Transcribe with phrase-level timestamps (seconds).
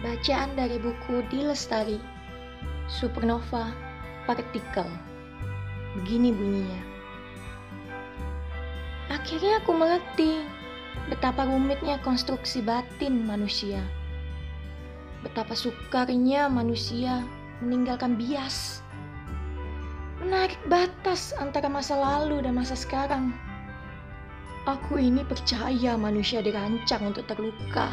[0.00, 2.00] Bacaan dari buku Dilestari
[2.88, 3.68] Supernova
[4.24, 4.88] Partikel.
[6.00, 6.82] Begini bunyinya.
[9.12, 10.40] Akhirnya aku mengerti
[11.12, 13.84] betapa rumitnya konstruksi batin manusia.
[15.20, 17.20] Betapa sukarnya manusia
[17.60, 18.80] meninggalkan bias.
[20.24, 23.36] Menarik batas antara masa lalu dan masa sekarang.
[24.64, 27.92] Aku ini percaya manusia dirancang untuk terluka.